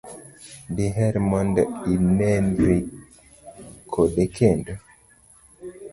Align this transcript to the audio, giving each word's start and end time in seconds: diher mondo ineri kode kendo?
diher 0.75 1.15
mondo 1.29 1.61
ineri 1.93 2.75
kode 3.91 4.23
kendo? 4.37 4.73